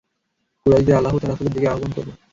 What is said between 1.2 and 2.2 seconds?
তাঁর রাসূলের দিকে আহবান করব।